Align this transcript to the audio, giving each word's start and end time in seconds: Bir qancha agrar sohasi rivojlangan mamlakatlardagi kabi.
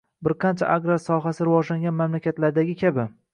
Bir 0.27 0.33
qancha 0.43 0.69
agrar 0.75 0.97
sohasi 1.03 1.47
rivojlangan 1.49 1.99
mamlakatlardagi 2.01 2.77
kabi. 2.83 3.07